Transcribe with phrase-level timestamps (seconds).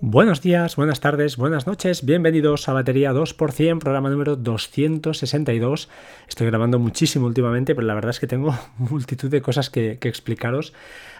[0.00, 5.88] Buenos días, buenas tardes, buenas noches, bienvenidos a Batería 2%, programa número 262.
[6.28, 10.72] Estoy grabando muchísimo últimamente, pero la verdad es que tengo multitud de cosas que, explicaros,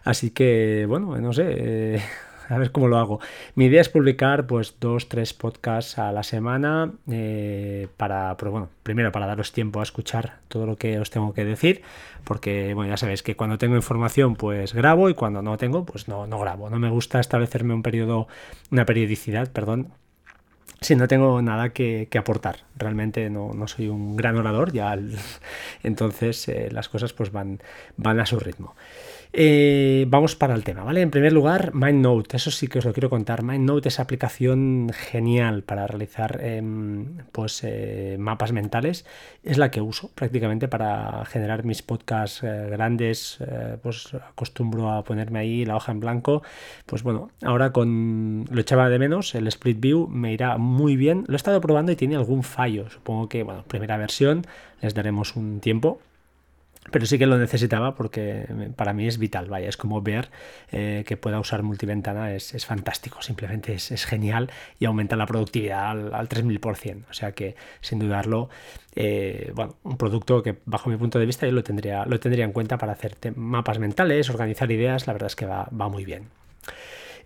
[0.05, 2.03] así que bueno, no sé, eh,
[2.55, 3.21] a ver cómo lo hago.
[3.55, 8.69] Mi idea es publicar pues dos, tres podcasts a la semana eh, para, pues, bueno,
[8.83, 11.83] primero para daros tiempo a escuchar todo lo que os tengo que decir,
[12.25, 16.09] porque bueno, ya sabéis que cuando tengo información pues grabo y cuando no tengo pues
[16.09, 16.71] no, no grabo.
[16.71, 18.29] No me gusta establecerme un periodo,
[18.71, 19.93] una periodicidad, perdón,
[20.81, 22.61] si no tengo nada que, aportar.
[22.77, 24.97] Realmente no, soy un gran orador, ya
[25.83, 27.61] entonces eh, las cosas pues van,
[27.97, 28.75] van a su ritmo.
[29.33, 31.03] Eh, vamos para el tema, ¿vale?
[31.03, 33.43] En primer lugar, MindNote, eso sí que os lo quiero contar.
[33.43, 39.05] MindNote es aplicación genial para realizar em, pues, eh, mapas mentales.
[39.43, 43.39] Es la que uso prácticamente para generar mis podcasts eh, grandes.
[43.83, 46.43] pues acostumbro a ponerme ahí la hoja en blanco.
[46.87, 51.25] Pues bueno, ahora con lo echaba de menos, el Split View me irá muy bien.
[51.29, 52.89] Lo he estado probando y tiene algún fallo.
[52.91, 54.43] Supongo que, bueno, primera versión,
[54.81, 56.01] les daremos un tiempo
[56.91, 60.31] pero sí que lo necesitaba porque para mí es vital, vaya, es como ver
[60.73, 65.27] eh, que pueda usar multiventana, es, es fantástico, simplemente es, es, genial y aumenta la
[65.27, 68.49] productividad al, al 3000%, o sea que sin dudarlo,
[68.95, 72.45] eh, bueno, un producto que bajo mi punto de vista yo lo tendría, lo tendría
[72.45, 76.05] en cuenta para hacer mapas mentales, organizar ideas, la verdad es que va, va muy
[76.05, 76.29] bien.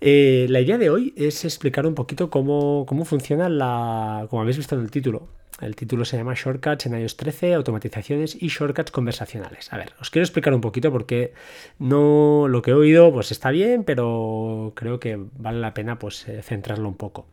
[0.01, 4.57] Eh, la idea de hoy es explicar un poquito cómo, cómo funciona la, como habéis
[4.57, 5.29] visto en el título,
[5.63, 9.73] el título se llama Shortcuts en iOS 13, automatizaciones y shortcuts conversacionales.
[9.73, 11.33] A ver, os quiero explicar un poquito porque
[11.79, 16.29] no lo que he oído pues está bien, pero creo que vale la pena pues
[16.29, 17.27] eh, centrarlo un poco.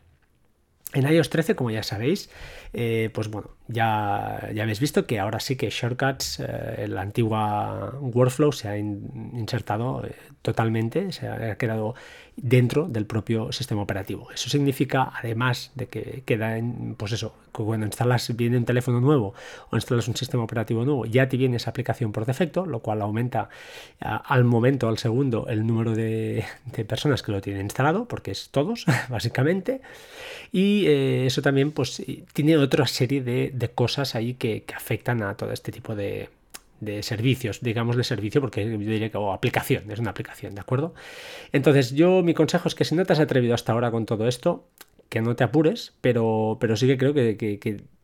[0.92, 2.30] En iOS 13, como ya sabéis,
[2.72, 7.94] eh, pues bueno, ya, ya habéis visto que ahora sí que Shortcuts, eh, la antigua
[8.00, 10.02] workflow, se ha insertado
[10.42, 11.94] totalmente, se ha quedado
[12.42, 14.30] dentro del propio sistema operativo.
[14.32, 19.34] Eso significa, además de que queda en, pues eso, cuando instalas viene un teléfono nuevo
[19.70, 23.02] o instalas un sistema operativo nuevo, ya te viene esa aplicación por defecto, lo cual
[23.02, 23.50] aumenta
[24.00, 26.44] al momento, al segundo, el número de,
[26.88, 29.82] personas que lo tienen instalado, porque es todos, básicamente.
[30.50, 32.02] Y eh, eso también pues,
[32.32, 36.28] tiene otra serie de, cosas ahí que afectan a todo este tipo de,
[36.80, 40.60] de servicios, digamos de servicio, porque yo diría que o aplicación, es una aplicación, ¿de
[40.60, 40.94] acuerdo?
[41.52, 44.26] Entonces, yo mi consejo es que si no te has atrevido hasta ahora con todo
[44.26, 44.66] esto,
[45.08, 47.60] que no te apures, pero, pero sí que creo que,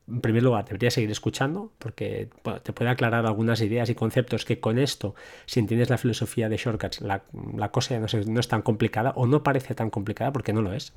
[0.08, 2.28] en primer lugar deberías seguir escuchando, porque
[2.62, 5.14] te puede aclarar algunas ideas y conceptos que con esto,
[5.46, 7.22] si entiendes la filosofía de shortcuts, la,
[7.70, 10.92] cosa no no es tan complicada o no parece tan complicada porque no lo es.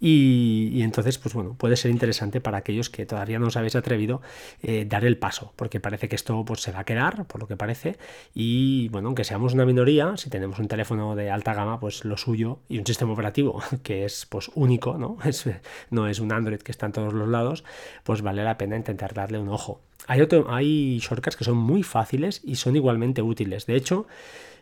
[0.00, 4.22] Y, entonces, pues bueno, puede ser interesante para aquellos que todavía no os habéis atrevido
[4.62, 7.48] eh, dar el paso, porque parece que esto pues, se va a quedar, por lo
[7.48, 7.98] que parece,
[8.34, 12.16] y bueno, aunque seamos una minoría, si tenemos un teléfono de alta gama, pues lo
[12.16, 15.18] suyo, y un sistema operativo que es pues único, ¿no?
[15.28, 15.44] Es,
[15.90, 17.62] no es un Android que está en todos los lados,
[18.02, 19.80] pues vale la pena intentar darle un ojo.
[20.06, 23.66] Hay, hay shortcuts que son muy fáciles y son igualmente útiles.
[23.66, 24.06] De hecho,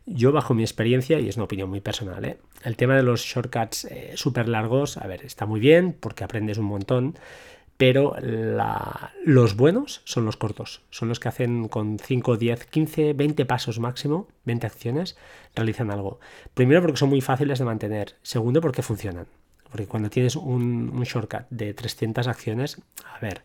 [0.07, 2.39] yo, bajo mi experiencia, y es una opinión muy personal, ¿eh?
[2.65, 6.59] el tema de los shortcuts eh, súper largos, a ver, está muy bien porque aprendes
[6.59, 7.17] un montón,
[7.77, 8.17] pero
[9.25, 13.79] los buenos son los cortos, son los que hacen con 5, 10, 15, 20 pasos
[13.79, 15.17] máximo, 20 acciones,
[15.55, 16.19] realizan algo.
[16.55, 19.27] Primero porque son muy fáciles de mantener, segundo porque funcionan.
[19.71, 22.81] Porque cuando tienes un, shortcut de 300 acciones,
[23.15, 23.43] a ver,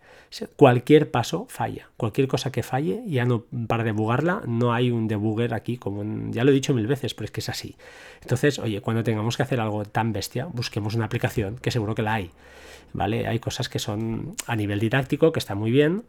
[0.55, 1.89] cualquier paso falla.
[1.97, 6.43] Cualquier cosa que falle, ya no, para debugarla, no hay un debugger aquí, como ya
[6.43, 7.75] lo he dicho mil veces, pero es que es así.
[8.21, 12.03] Entonces, oye, cuando tengamos que hacer algo tan bestia, busquemos una aplicación, que seguro que
[12.03, 12.31] la hay.
[12.93, 13.25] ¿Vale?
[13.27, 16.03] Hay cosas que son a nivel didáctico, que está muy bien,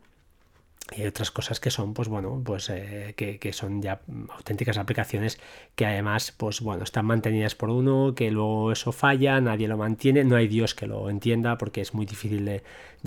[0.97, 5.39] y otras cosas que son, pues bueno, pues eh, que, son ya auténticas aplicaciones
[5.75, 10.25] que además, pues bueno, están mantenidas por uno, que luego eso falla, nadie lo mantiene,
[10.25, 12.63] no hay Dios que lo entienda porque es muy difícil de,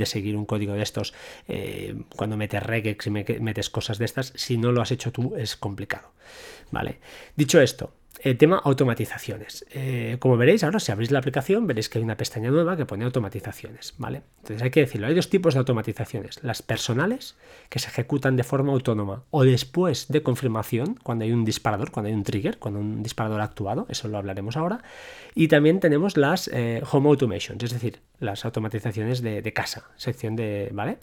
[0.06, 1.14] seguir un código de estos
[1.48, 5.36] eh, cuando metes regex y metes cosas de estas, si no lo has hecho tú
[5.36, 6.12] es complicado,
[6.72, 7.00] ¿vale?
[7.36, 9.66] Dicho esto, el tema automatizaciones.
[9.72, 12.86] Eh, como veréis, ahora si abrís la aplicación, veréis que hay una pestaña nueva que
[12.86, 14.24] pone automatizaciones, ¿vale?
[14.38, 16.44] Entonces hay que decirlo, hay dos tipos de automatizaciones.
[16.44, 17.36] Las personales,
[17.70, 22.10] que se ejecutan de forma autónoma o después de confirmación, cuando hay un disparador, cuando
[22.10, 24.84] hay un trigger, cuando un disparador ha actuado, eso lo hablaremos ahora.
[25.34, 30.36] Y también tenemos las eh, home automations, es decir, las automatizaciones de, de casa, sección
[30.36, 31.00] de, ¿vale?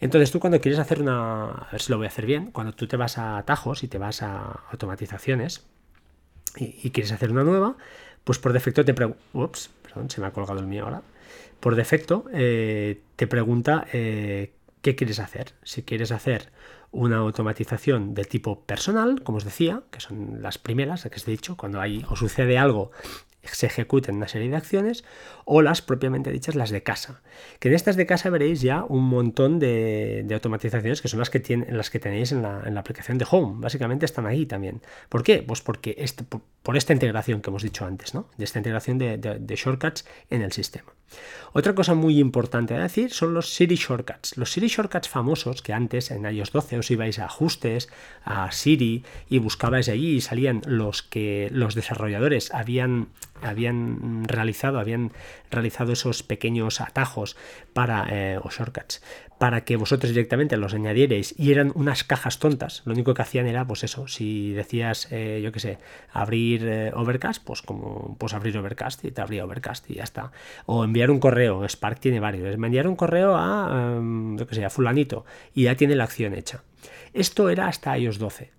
[0.00, 2.72] Entonces tú cuando quieres hacer una, a ver si lo voy a hacer bien, cuando
[2.72, 5.64] tú te vas a atajos y te vas a automatizaciones,
[6.56, 7.76] y, quieres hacer una nueva,
[8.24, 11.02] pues por defecto te pregunta, perdón, se me ha colgado el mío ahora,
[11.60, 15.54] por defecto eh, te pregunta eh, qué quieres hacer.
[15.62, 16.50] Si quieres hacer
[16.90, 21.30] una automatización de tipo personal, como os decía, que son las primeras que os he
[21.30, 22.90] dicho, cuando hay o sucede algo
[23.42, 25.04] se ejecuten una serie de acciones,
[25.44, 27.22] o las propiamente dichas, las de casa.
[27.58, 31.40] Que en estas de casa veréis ya un montón de, automatizaciones que son las que,
[31.40, 33.54] tienen, las que tenéis en la, aplicación de Home.
[33.58, 34.80] Básicamente están ahí también.
[35.08, 35.42] ¿Por qué?
[35.42, 38.28] Pues porque este, por, esta integración que hemos dicho antes, ¿no?
[38.36, 40.92] de esta integración de shortcuts en el sistema.
[41.52, 44.36] Otra cosa muy importante a decir son los Siri Shortcuts.
[44.36, 47.90] Los Siri Shortcuts famosos que antes en iOS 12 os ibais a ajustes,
[48.24, 53.08] a Siri y buscabais allí y salían los que los desarrolladores habían
[53.42, 55.10] habían realizado, habían
[55.50, 57.36] realizado esos pequeños atajos
[57.72, 59.02] para, eh, o shortcuts
[59.42, 62.82] para que vosotros directamente los añadierais y eran unas cajas tontas.
[62.84, 65.78] Lo único que hacían era, pues eso, si decías, eh, yo qué sé,
[66.12, 70.30] abrir eh, Overcast, pues como, pues abrir Overcast y te abría Overcast y ya está.
[70.64, 74.64] O enviar un correo, Spark tiene varios, enviar un correo a, em, yo qué sé,
[74.64, 76.62] a fulanito y ya tiene la acción hecha.
[77.12, 78.52] Esto era hasta iOS 12.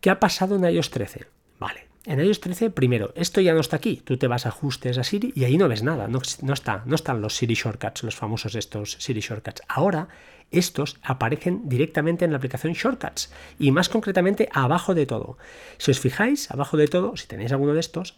[0.00, 1.26] ¿Qué ha pasado en iOS 13?
[1.58, 4.00] Vale, en iOS 13, primero, esto ya no está aquí.
[4.04, 6.08] Tú te vas a ajustes a Siri y ahí no ves nada.
[6.08, 9.62] No, no, está, no están los Siri Shortcuts, los famosos estos Siri Shortcuts.
[9.68, 10.08] Ahora,
[10.50, 15.36] estos aparecen directamente en la aplicación Shortcuts y más concretamente abajo de todo.
[15.76, 18.16] Si os fijáis, abajo de todo, si tenéis alguno de estos,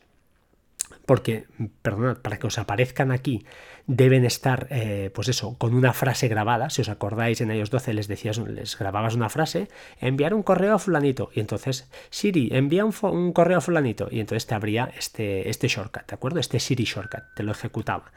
[1.12, 1.44] porque,
[1.82, 3.44] perdonad, para que os aparezcan aquí
[3.86, 6.70] deben estar, eh, pues eso, con una frase grabada.
[6.70, 9.68] Si os acordáis, en iOS 12 les decías, les grababas una frase,
[10.00, 14.46] enviar un correo a fulanito, y entonces, Siri, envía un, correo a fulanito, y entonces
[14.46, 16.40] te abría este, este shortcut, ¿de acuerdo?
[16.40, 18.10] Este Siri shortcut, te lo ejecutaba.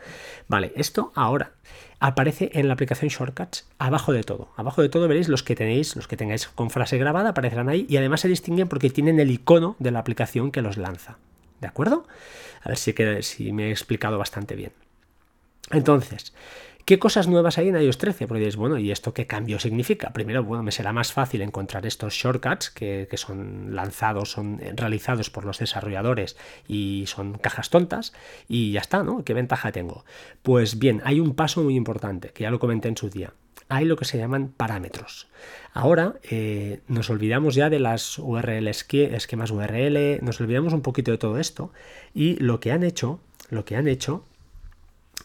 [0.48, 1.52] Vale, esto ahora
[2.00, 4.54] aparece en la aplicación Shortcuts abajo de todo.
[4.56, 7.86] Abajo de todo veréis los que tenéis, los que tengáis con frase grabada aparecerán ahí
[7.90, 11.18] y además se distinguen porque tienen el icono de la aplicación que los lanza.
[11.62, 12.06] ¿De acuerdo?
[12.66, 14.74] A ver si, si me he explicado bastante bien.
[15.72, 16.34] Entonces,
[16.86, 18.28] ¿Qué cosas nuevas hay en iOS 13?
[18.28, 20.14] Porque diréis, bueno, ¿y esto qué cambio significa?
[20.14, 25.46] Primero, bueno, me será más fácil encontrar estos shortcuts que, son lanzados, son realizados por
[25.46, 26.38] los desarrolladores
[26.68, 28.14] y son cajas tontas
[28.48, 29.24] y ya está, ¿no?
[29.24, 30.06] ¿Qué ventaja tengo?
[30.44, 33.34] Pues bien, hay un paso muy importante, que ya lo comenté en su día.
[33.68, 35.28] Hay lo que se llaman parámetros.
[35.74, 41.18] Ahora eh, nos olvidamos ya de las URLs, esquemas URL, nos olvidamos un poquito de
[41.18, 41.72] todo esto
[42.14, 44.24] y lo que han hecho, lo que han hecho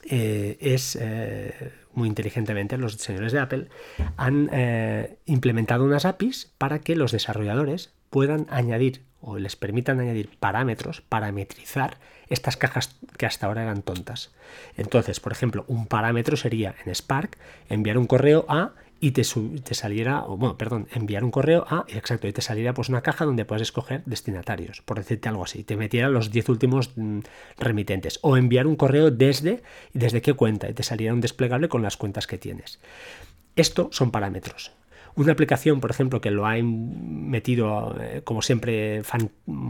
[0.08, 3.68] eh, es eh, muy inteligentemente los señores de Apple
[4.16, 10.30] han eh, implementado unas APIs para que los desarrolladores puedan añadir o les permitan añadir
[10.38, 11.98] parámetros, parametrizar
[12.28, 14.32] estas cajas que hasta ahora eran tontas.
[14.76, 17.36] Entonces, por ejemplo, un parámetro sería en Spark
[17.68, 22.28] enviar un correo a y te, saliera, o bueno, perdón, enviar un correo a, exacto,
[22.28, 25.76] y te saliera pues una caja donde puedes escoger destinatarios, por decirte algo así, te
[25.76, 27.20] metiera los 10 últimos mm,
[27.58, 29.62] remitentes, o enviar un correo desde,
[29.94, 32.78] desde qué cuenta, y te saliera un desplegable con las cuentas que tienes.
[33.56, 34.72] Esto son parámetros.
[35.16, 39.02] Una aplicación, por ejemplo, que lo ha metido, eh, como siempre,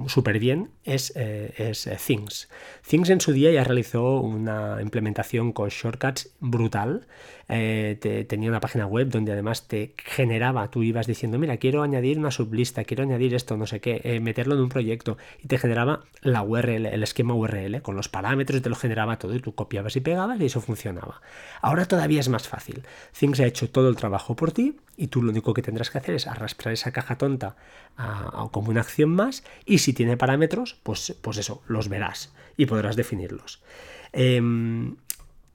[0.07, 2.49] súper bien es, eh, eh, Things.
[2.87, 7.07] Things en su día ya realizó una implementación con shortcuts brutal
[7.51, 12.31] tenía una página web donde además te generaba, tú ibas diciendo, mira, quiero añadir una
[12.31, 16.45] sublista, quiero añadir esto, no sé qué, meterlo en un proyecto y te generaba la
[16.45, 20.01] URL, el esquema URL con los parámetros, te lo generaba todo y tú copiabas y
[20.01, 21.21] pegabas y eso funcionaba.
[21.61, 22.83] Ahora todavía es más fácil.
[23.19, 25.99] Things ha hecho todo el trabajo por ti y tú lo único que tendrás que
[25.99, 27.57] hacer es arrastrar esa caja tonta
[27.97, 32.67] a, como una acción más y si tiene parámetros, pues, pues eso, los verás y
[32.67, 33.63] podrás definirlos.
[34.13, 34.97] Em,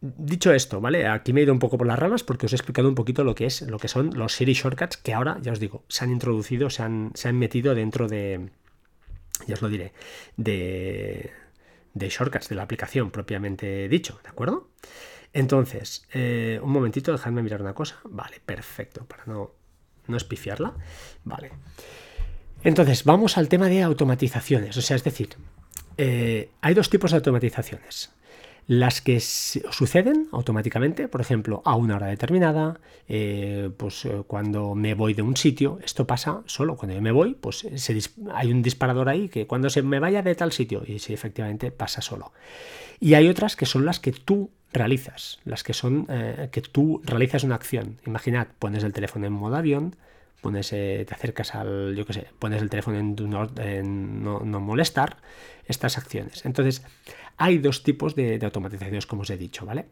[0.01, 1.07] Dicho esto, ¿vale?
[1.07, 3.23] Aquí me he ido un poco por las ramas porque os he explicado un poquito
[3.23, 6.03] lo que es lo que son los Siri Shortcuts que ahora, ya os digo, se
[6.03, 8.50] han introducido, se han, se han metido dentro de.
[9.47, 9.93] Ya os lo diré.
[10.38, 11.31] De.
[11.93, 14.69] De shortcuts de la aplicación propiamente dicho, ¿de acuerdo?
[15.33, 18.00] Entonces, eh, un momentito, dejadme mirar una cosa.
[18.03, 19.53] Vale, perfecto, para no,
[20.07, 20.74] no espifiarla.
[21.24, 21.51] Vale.
[22.63, 24.75] Entonces, vamos al tema de automatizaciones.
[24.77, 25.29] O sea, es decir,
[25.97, 28.12] eh, hay dos tipos de automatizaciones
[28.67, 34.95] las que suceden automáticamente, por ejemplo, a una hora determinada, eh, pues eh, cuando me
[34.95, 37.67] voy de un sitio, esto pasa solo cuando yo me voy, pues
[38.33, 41.71] hay un disparador ahí que cuando se me vaya de tal sitio, y sí, efectivamente
[41.71, 42.31] pasa solo.
[43.00, 47.01] Y hay otras que son las que tú realizas, las que son eh, que tú
[47.03, 48.00] realizas una acción.
[48.05, 49.96] Imaginad, pones el teléfono en modo avión,
[50.41, 55.17] pones, te acercas al, yo qué sé, pones el teléfono en, no, no molestar,
[55.65, 56.46] estas acciones.
[56.46, 56.84] Entonces,
[57.38, 59.86] hay dos tipos de, automatizaciones, como os he dicho, ¿vale?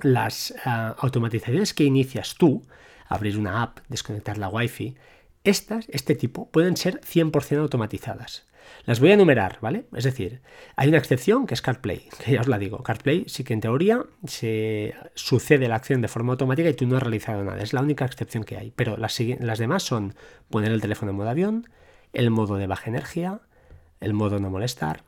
[0.00, 2.66] Las ah, automatizaciones que inicias tú,
[3.08, 4.96] abrir una app, desconectar la Wi-Fi,
[5.44, 8.46] estas, este tipo, pueden ser 100% automatizadas.
[8.84, 9.86] Las voy a enumerar, ¿vale?
[9.94, 10.42] Es decir,
[10.76, 12.82] hay una excepción que es CarPlay, que ya os la digo.
[12.82, 16.96] CarPlay sí que en teoría se sucede la acción de forma automática y tú no
[16.96, 17.62] has realizado nada.
[17.62, 18.72] Es la única excepción que hay.
[18.74, 20.14] Pero las, las demás son
[20.50, 21.68] poner el teléfono en modo avión,
[22.12, 23.40] el modo de baja energía,
[24.00, 25.04] el modo no molestar,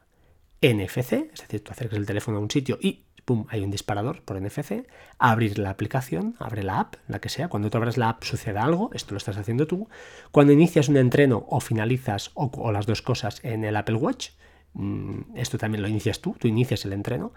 [0.62, 3.03] NFC, es decir, tú acercas el teléfono a un sitio y
[3.48, 4.86] hay un disparador por NFC,
[5.18, 8.58] abrir la aplicación, abre la app, la que sea, cuando tú abras la app sucede
[8.58, 9.88] algo, esto lo estás haciendo tú,
[10.30, 14.30] cuando inicias un entreno o finalizas o, las dos cosas en el Apple Watch,
[14.74, 17.32] mm, esto también lo inicias tú, tú inicias el entreno,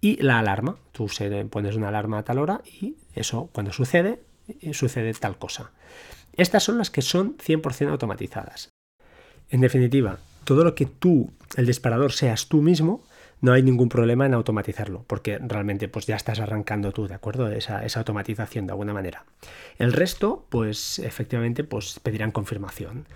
[0.00, 1.06] y la alarma, tú
[1.50, 4.22] pones una alarma a tal hora y eso cuando sucede,
[4.60, 5.72] eh, sucede tal cosa.
[6.34, 8.70] Estas son las que son 100% automatizadas.
[9.50, 13.04] En definitiva, todo lo que tú, el disparador, seas tú mismo,
[13.42, 17.50] no hay ningún problema en automatizarlo, porque realmente pues ya estás arrancando tú, ¿de acuerdo?
[17.50, 19.24] Esa, automatización de alguna manera.
[19.78, 23.06] El resto, pues efectivamente, pues pedirán confirmación.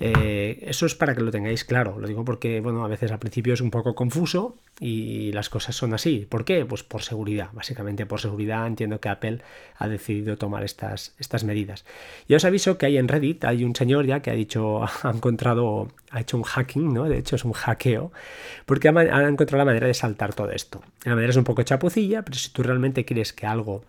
[0.00, 3.20] Eh, eso es para que lo tengáis claro, lo digo porque, bueno, a veces al
[3.20, 6.26] principio es un poco confuso y las cosas son así.
[6.28, 6.64] ¿Por qué?
[6.66, 9.40] Pues por seguridad, básicamente por seguridad entiendo que Apple
[9.78, 11.84] ha decidido tomar estas, estas medidas.
[12.28, 15.10] Y os aviso que hay en Reddit, hay un señor ya que ha dicho, ha
[15.10, 17.04] encontrado, ha hecho un hacking, ¿no?
[17.04, 18.12] De hecho es un hackeo,
[18.66, 20.82] porque ha encontrado la manera de saltar todo esto.
[21.04, 23.82] La manera es un poco chapucilla, pero si tú realmente quieres que algo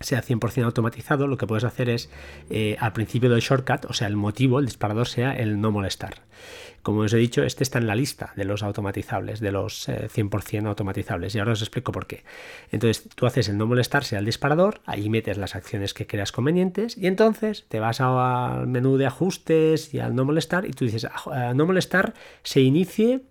[0.00, 2.10] sea 100% automatizado, lo que puedes hacer es
[2.50, 6.14] eh, al principio del shortcut, o sea, el motivo, el disparador sea el no molestar.
[6.82, 10.64] Como os he dicho, este está en la lista de los automatizables, de los 100%
[10.64, 12.22] eh, automatizables, y ahora os explico por qué.
[12.70, 16.30] Entonces, tú haces el no molestar sea el disparador, ahí metes las acciones que creas
[16.30, 20.84] convenientes, y entonces te vas al menú de ajustes y al no molestar, y tú
[20.84, 23.22] dices, ah, no molestar se inicie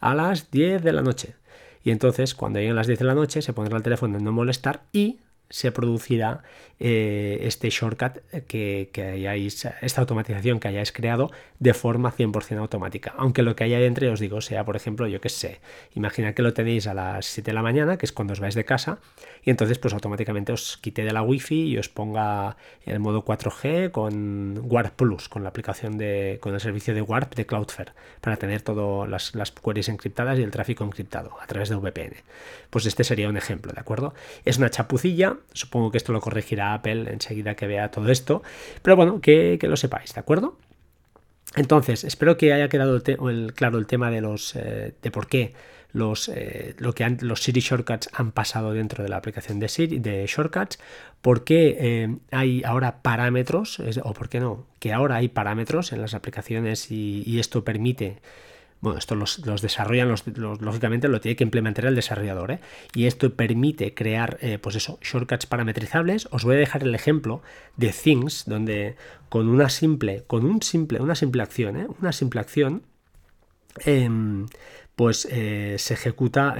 [0.00, 1.36] a las 10 de la noche.
[1.84, 4.32] Y entonces, cuando lleguen las 10 de la noche, se pondrá el teléfono en no
[4.32, 5.20] molestar y
[5.54, 6.42] se producirá
[6.80, 8.18] eh, este shortcut
[8.48, 11.30] que, hayáis, esta automatización que hayáis creado
[11.60, 13.14] de forma 100% automática.
[13.16, 15.60] Aunque lo que haya dentro, os digo, sea, por ejemplo, yo que sé,
[15.94, 18.56] imagina que lo tenéis a las 7 de la mañana, que es cuando os vais
[18.56, 18.98] de casa,
[19.44, 23.92] y entonces pues automáticamente os quite de la wifi y os ponga el modo 4G
[23.92, 28.38] con Warp Plus, con la aplicación de, con el servicio de Warp de Cloudflare, para
[28.38, 32.16] tener todas las, las queries encriptadas y el tráfico encriptado a través de VPN.
[32.70, 34.14] Pues este sería un ejemplo, ¿de acuerdo?
[34.44, 38.42] Es una chapucilla, supongo que esto lo corregirá Apple enseguida que vea todo esto,
[38.82, 40.58] pero bueno, que, lo sepáis, ¿de acuerdo?
[41.56, 43.02] Entonces, espero que haya quedado
[43.54, 45.54] claro el tema de los eh, de por qué
[45.92, 50.00] los, eh, lo que los Siri Shortcuts han pasado dentro de la aplicación de Siri
[50.00, 50.80] de Shortcuts,
[51.22, 56.00] por qué eh, hay ahora parámetros, o por qué no, que ahora hay parámetros en
[56.00, 58.18] las aplicaciones y esto permite
[58.84, 60.24] bueno, esto los, desarrollan, los,
[60.60, 62.60] lógicamente lo tiene que implementar el desarrollador, ¿eh?
[62.94, 66.28] y esto permite crear, eh, pues eso, shortcuts parametrizables.
[66.30, 67.42] Os voy a dejar el ejemplo
[67.78, 68.96] de Things, donde
[69.30, 71.86] con una simple, con un simple, una simple acción, ¿eh?
[71.98, 72.82] una simple acción,
[73.86, 74.46] em,
[74.96, 76.54] pues eh, se ejecuta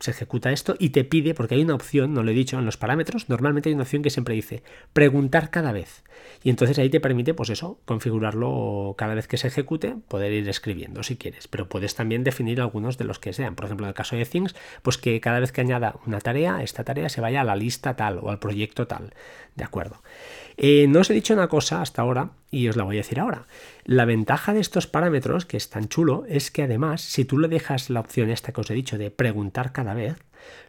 [0.00, 2.66] se ejecuta esto y te pide, porque hay una opción, no lo he dicho, en
[2.66, 6.04] los parámetros, normalmente hay una opción que siempre dice preguntar cada vez.
[6.42, 10.48] Y entonces ahí te permite, pues eso, configurarlo cada vez que se ejecute, poder ir
[10.48, 11.48] escribiendo si quieres.
[11.48, 13.54] Pero puedes también definir algunos de los que sean.
[13.54, 16.62] Por ejemplo, en el caso de Things, pues que cada vez que añada una tarea,
[16.62, 19.14] esta tarea se vaya a la lista tal o al proyecto tal.
[19.54, 20.02] ¿De acuerdo?
[20.56, 23.20] Eh, no os he dicho una cosa hasta ahora y os la voy a decir
[23.20, 23.46] ahora.
[23.84, 27.48] La ventaja de estos parámetros, que es tan chulo, es que además, si tú le
[27.48, 30.16] dejas la opción esta que os he dicho de preguntar cada vez,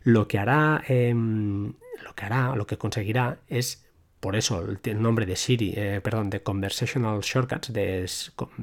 [0.04, 3.86] lo que hará, em, lo que hará, lo que conseguirá es
[4.20, 8.10] por eso el nombre de Siri, eh, perdón, de Conversational Shortcuts, de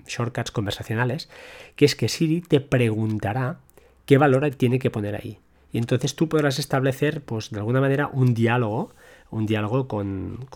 [0.06, 1.28] shortcuts conversacionales,
[1.76, 3.60] que es que Siri te preguntará
[4.04, 5.38] qué valor tiene que poner ahí.
[5.74, 8.94] Y entonces tú podrás establecer, pues de alguna manera, un diálogo
[9.34, 10.46] un diálogo con,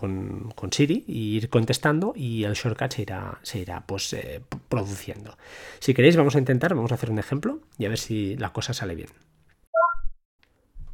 [0.70, 5.36] Siri y ir contestando y el shortcut se irá, se irá pues, eh, produciendo.
[5.80, 8.52] Si queréis vamos a intentar, vamos a hacer un ejemplo y a ver si la
[8.52, 9.08] cosa sale bien.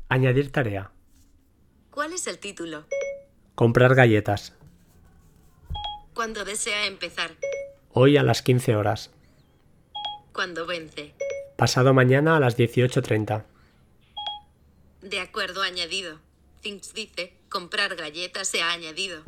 [0.09, 0.93] Añadir tarea.
[1.91, 2.87] ¿Cuál es el título?
[3.55, 4.55] Comprar galletas.
[6.15, 7.33] ¿Cuándo desea empezar?
[7.91, 9.11] Hoy a las 15 horas.
[10.33, 11.13] ¿Cuándo vence?
[11.57, 13.45] Pasado mañana a las 18.30.
[15.05, 16.19] De acuerdo, añadido.
[16.63, 19.23] Things dice, comprar galletas se ha añadido.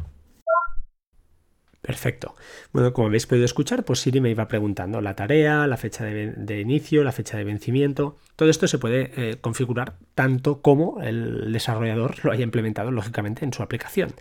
[1.82, 2.34] Perfecto.
[2.72, 6.60] Bueno, como habéis podido escuchar, pues Siri me iba preguntando la tarea, la fecha de,
[6.60, 8.16] inicio, la fecha de vencimiento.
[8.36, 13.52] Todo esto se puede eh, configurar tanto como el desarrollador lo haya implementado, lógicamente, en
[13.52, 14.14] su aplicación.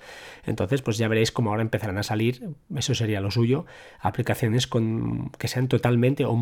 [0.45, 3.65] Entonces, pues ya veréis cómo ahora empezarán a salir, eso sería lo suyo,
[3.99, 6.35] aplicaciones con, que sean totalmente o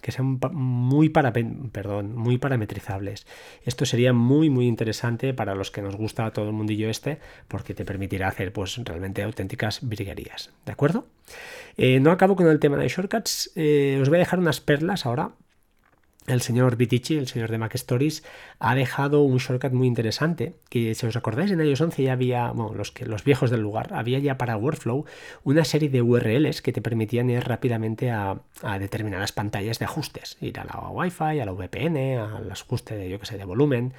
[0.00, 3.26] que sean muy, perdón, muy parametrizables.
[3.64, 7.18] Esto sería muy, muy interesante para los que nos gusta todo el mundillo este,
[7.48, 10.50] porque te permitirá hacer pues realmente auténticas virguerías.
[10.64, 11.06] ¿de acuerdo?
[11.76, 15.06] Eh, no acabo con el tema de shortcuts, eh, os voy a dejar unas perlas
[15.06, 15.32] ahora
[16.26, 18.22] el señor Vitici, el señor de Mac Stories,
[18.58, 22.52] ha dejado un shortcut muy interesante, que si os acordáis en iOS 11 ya había,
[22.52, 25.04] bueno, los, que, los viejos del lugar, había ya para Workflow
[25.44, 28.40] una serie de URLs que te permitían ir rápidamente a,
[28.78, 33.18] determinadas pantallas de ajustes, ir a la Wi-Fi, a la VPN, al ajuste de, yo
[33.18, 33.92] que sé, de volumen.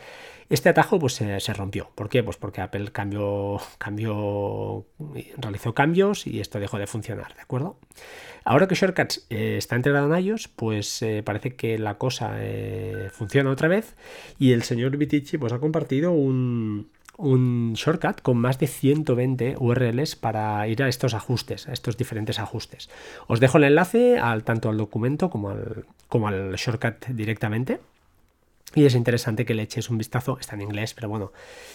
[0.49, 1.89] Este atajo pues se, rompió.
[1.95, 2.21] ¿Por qué?
[2.23, 4.85] Pues porque Apple cambió, cambió,
[5.37, 7.77] realizó cambios y esto dejó de funcionar, ¿de acuerdo?
[8.45, 13.09] Ahora que Shortcuts eh, está integrado en iOS, pues eh, parece que la cosa eh,
[13.11, 13.95] funciona otra vez
[14.39, 16.89] y el señor Vitici pues, ha compartido un,
[17.75, 22.89] shortcut con más de 120 URLs para ir a estos ajustes, a estos diferentes ajustes.
[23.27, 27.79] Os dejo el enlace al, tanto al documento como al, como al shortcut directamente.
[28.75, 31.31] Y es interesante que le eches un vistazo, está en inglés, pero bueno,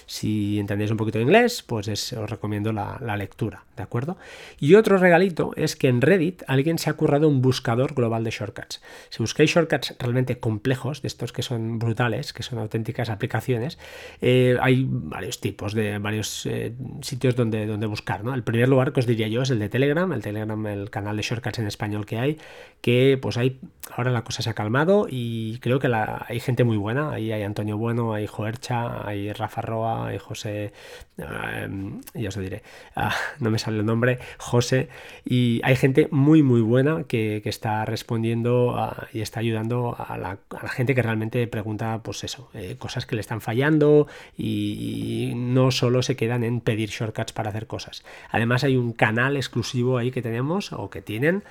[0.07, 4.17] si entendéis un poquito de inglés, pues os recomiendo la, lectura, ¿de acuerdo?
[4.59, 8.31] Y otro regalito es que en Reddit alguien se ha currado un buscador global de
[8.31, 8.81] shortcuts.
[9.11, 13.79] Si buscáis shortcuts realmente complejos, de estos que son brutales, que son auténticas aplicaciones,
[14.21, 18.35] eh, hay varios tipos de varios eh, sitios donde, donde buscar, ¿no?
[18.35, 21.17] El primer lugar que os diría yo es el de Telegram, el Telegram, el canal
[21.17, 22.39] de shortcuts en español que hay,
[22.81, 23.61] que pues hay,
[23.95, 27.43] ahora la cosa se ha calmado y creo que hay gente muy buena Ahí hay
[27.43, 30.73] Antonio Bueno, hay Joercha, hay Rafa Roa, hay José,
[31.19, 32.63] em, ya os lo diré,
[32.97, 34.89] ah, no me sale el nombre, José,
[35.25, 40.39] y hay gente muy, muy buena que, está respondiendo ah, y está ayudando a la,
[40.69, 46.03] gente que realmente pregunta, pues eso, eh, cosas que le están fallando y, no solo
[46.03, 48.05] se quedan en pedir shortcuts para hacer cosas.
[48.31, 51.43] Además hay un canal exclusivo ahí que tenemos o que tienen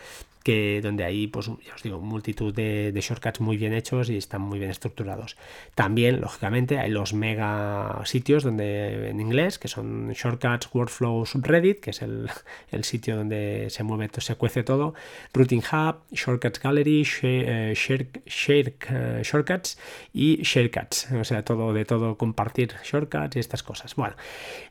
[0.82, 4.60] donde hay, pues, ya os digo, multitud de, shortcuts muy bien hechos y están muy
[4.60, 5.38] bien estructurados.
[5.76, 11.92] También, lógicamente, hay los mega sitios donde en inglés, que son Shortcuts Workflow Subreddit, que
[11.92, 12.02] es
[12.72, 14.94] el, sitio donde se mueve, se cuece todo,
[15.34, 19.78] Routing Hub, Shortcuts Gallery, share, share, eh, Shortcuts
[20.14, 23.96] y Sharecuts, o sea, todo de todo, compartir shortcuts y estas cosas.
[23.96, 24.16] Bueno,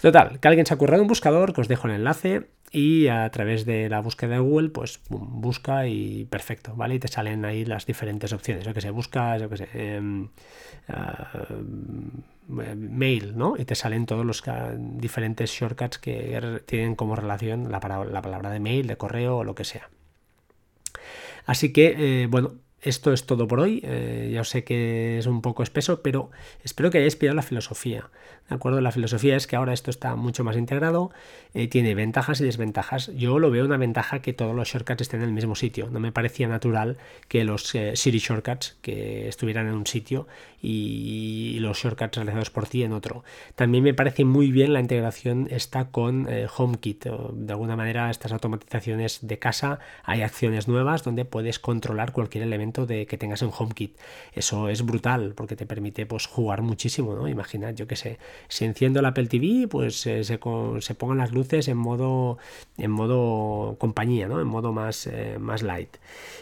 [0.00, 3.30] total, que alguien se ha currado un buscador, que os dejo el enlace y a
[3.30, 6.96] través de la búsqueda de Google, pues busca y perfecto, ¿vale?
[6.96, 10.28] Y te salen ahí las diferentes opciones, yo que sé, buscas, yo que sé, em,
[10.88, 11.46] ah,
[12.48, 13.54] mail, ¿no?
[13.58, 14.42] Y te salen todos los
[14.78, 19.54] diferentes shortcuts que tienen como relación la, la palabra de mail, de correo o lo
[19.54, 19.88] que sea.
[21.46, 22.54] Así que, eh, bueno,
[22.86, 23.80] esto es todo por hoy.
[23.84, 26.30] Eh, ya sé que es un poco espeso, pero
[26.62, 28.08] espero que hayáis pillado la filosofía.
[28.48, 28.80] ¿De acuerdo?
[28.80, 31.10] La filosofía es que ahora esto está mucho más integrado,
[31.52, 33.10] eh, tiene ventajas y desventajas.
[33.16, 35.88] Yo lo veo una ventaja que todos los shortcuts estén en el mismo sitio.
[35.90, 36.96] No me parecía natural
[37.26, 40.28] que los eh, Siri shortcuts que estuvieran en un sitio
[40.62, 43.24] y los shortcuts realizados por ti en otro.
[43.56, 47.04] También me parece muy bien la integración está con HomeKit.
[47.04, 52.75] De alguna manera, estas automatizaciones de casa hay acciones nuevas donde puedes controlar cualquier elemento
[52.84, 53.96] de que tengas un HomeKit.
[54.34, 57.28] Eso es brutal porque te permite pues, jugar muchísimo, ¿no?
[57.28, 61.68] Imagina, yo que sé, si enciendo la Apple TV, pues se, se, pongan las luces
[61.68, 62.38] en modo,
[62.76, 64.40] en modo compañía, ¿no?
[64.40, 65.96] En modo más, eh, más light.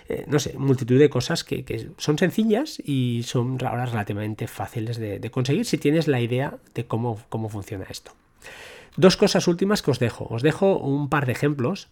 [0.09, 5.18] Eh, no sé, multitud de cosas que, son sencillas y son ahora relativamente fáciles de,
[5.18, 8.12] de conseguir si tienes la idea de cómo, cómo funciona esto.
[8.97, 10.27] Dos cosas últimas que os dejo.
[10.31, 11.88] Os dejo un par de ejemplos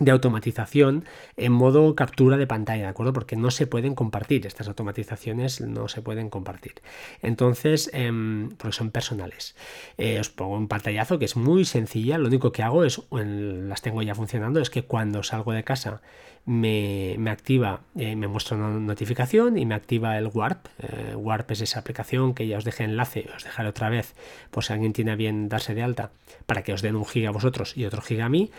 [0.00, 1.04] de automatización
[1.36, 3.12] en modo captura de pantalla, ¿de acuerdo?
[3.12, 6.74] Porque no se pueden compartir, estas automatizaciones no se pueden compartir.
[7.22, 9.54] Entonces, em, porque son personales.
[9.98, 13.82] Eh, os pongo un pantallazo que es muy sencilla, lo único que hago es, las
[13.82, 16.00] tengo ya funcionando, es que cuando salgo de casa
[16.46, 20.66] me, activa, eh, me muestra una notificación y me activa el Warp.
[20.78, 24.14] Eh, Warp es esa aplicación que ya os dejé enlace, os dejaré otra vez
[24.50, 26.10] por si alguien tiene bien darse de alta
[26.46, 28.50] para que os den un giga a vosotros y otro giga a mí,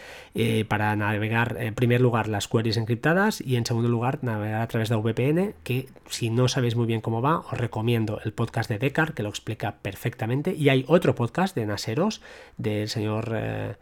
[0.67, 4.95] para en primer lugar las queries encriptadas y en segundo lugar navegar a través de
[4.95, 9.13] VPN, que si no sabéis muy bien cómo va, os recomiendo el podcast de Decar,
[9.13, 12.21] que lo explica perfectamente, y hay otro podcast de Naseros,
[12.57, 13.75] del señor eh,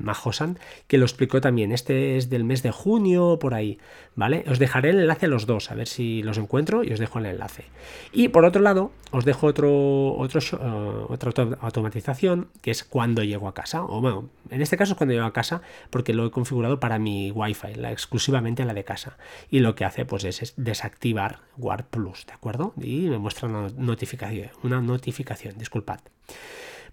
[0.00, 1.72] Majosan, que lo explicó también.
[1.72, 3.78] Este es del mes de junio, por ahí,
[4.14, 4.44] ¿vale?
[4.48, 7.18] Os dejaré el enlace a los dos, a ver si los encuentro y os dejo
[7.18, 7.64] el enlace.
[8.12, 13.48] Y por otro lado, os dejo otro, otro, eh, otra automatización, que es cuando llego
[13.48, 16.30] a casa, o bueno, en este caso es cuando llego a casa, porque lo he
[16.30, 19.16] configurado para mi Wi-Fi, la, exclusivamente la de casa.
[19.50, 22.74] Y lo que hace, pues, es, desactivar Warp Plus, ¿de acuerdo?
[22.80, 26.00] Y me muestra una notificación, una notificación, disculpad.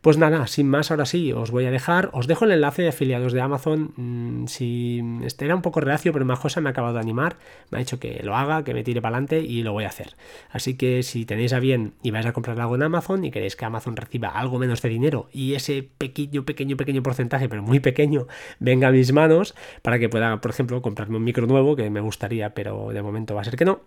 [0.01, 2.09] Pues nada, sin más, ahora sí, os voy a dejar.
[2.13, 3.93] Os dejo el enlace de afiliados de Amazon.
[3.95, 7.37] Mm, si este era un poco reacio, pero Majosa me ha acabado de animar.
[7.71, 9.87] Me ha dicho que lo haga, que me tire para adelante y lo voy a
[9.87, 10.15] hacer.
[10.51, 13.55] Así que si tenéis a bien y vais a comprar algo en Amazon y queréis
[13.55, 17.79] que Amazon reciba algo menos de dinero y ese pequeño, pequeño, pequeño porcentaje, pero muy
[17.79, 18.27] pequeño,
[18.59, 22.01] venga a mis manos para que pueda, por ejemplo, comprarme un micro nuevo que me
[22.01, 23.81] gustaría, pero de momento va a ser que no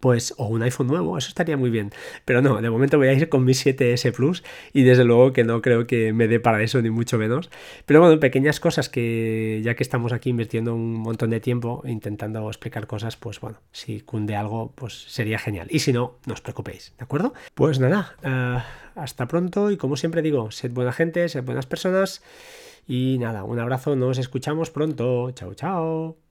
[0.00, 1.92] pues, o un iPhone nuevo, eso estaría muy bien.
[2.24, 5.44] Pero no, de momento voy a ir con mi 7S Plus y desde luego que
[5.44, 7.50] no creo que me dé para eso, ni mucho menos.
[7.86, 12.48] Pero bueno, pequeñas cosas que ya que estamos aquí invirtiendo un montón de tiempo intentando
[12.48, 15.68] explicar cosas, pues bueno, si cunde algo, pues sería genial.
[15.70, 17.34] Y si no, no os preocupéis, ¿de acuerdo?
[17.54, 18.58] Pues nada, eh,
[18.94, 22.22] hasta pronto y como siempre digo, sed buena gente, sed buenas personas.
[22.86, 25.30] Y nada, un abrazo, nos escuchamos pronto.
[25.32, 26.29] Chao, chao.